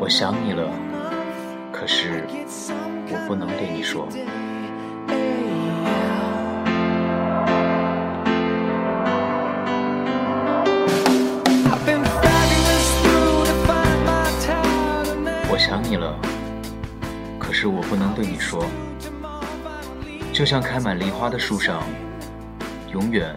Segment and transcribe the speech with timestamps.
[0.00, 0.62] 我想你了，
[1.72, 2.24] 可是
[3.10, 4.08] 我不能对你说。
[15.50, 16.14] 我想你了，
[17.38, 18.64] 可是我不能对你说。
[20.32, 21.82] 就像开满梨花的树上，
[22.92, 23.36] 永远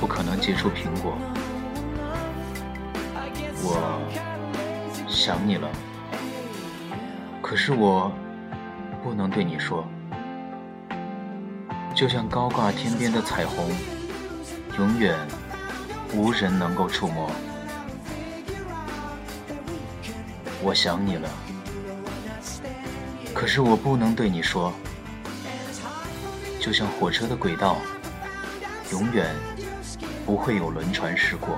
[0.00, 1.16] 不可能结出苹果。
[3.62, 4.33] 我
[5.14, 5.68] 想你了，
[7.40, 8.10] 可是我
[9.02, 9.86] 不能对你说。
[11.94, 13.70] 就像高挂天边的彩虹，
[14.76, 15.16] 永远
[16.12, 17.30] 无人能够触摸。
[20.60, 21.30] 我想你了，
[23.32, 24.72] 可是我不能对你说。
[26.60, 27.76] 就像火车的轨道，
[28.90, 29.32] 永远
[30.26, 31.56] 不会有轮船驶过。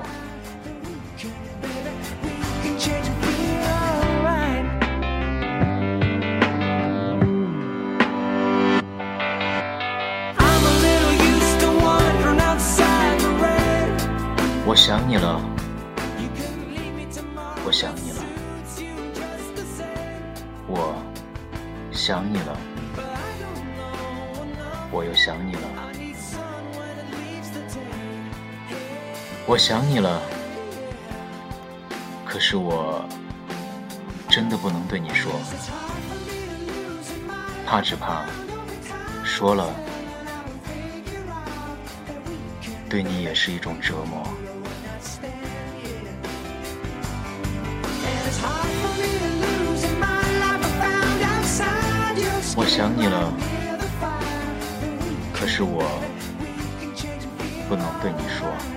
[14.69, 15.41] 我想你了，
[17.65, 18.21] 我想你了，
[20.67, 21.07] 我
[21.93, 22.59] 想你了，
[24.91, 25.61] 我又想你了，
[29.47, 30.21] 我想你了，
[32.27, 33.05] 可是我
[34.29, 35.31] 真的不能对你说，
[37.65, 38.27] 怕只怕
[39.25, 39.73] 说了，
[42.91, 44.27] 对你也是一种折磨。
[52.77, 53.33] 想你了，
[55.33, 55.83] 可是我
[57.71, 58.76] 不能对你说。